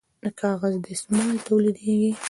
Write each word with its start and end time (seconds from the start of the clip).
د 0.23 0.25
کاغذ 0.39 0.73
دستمال 0.85 1.35
تولیدیږي 1.47 2.11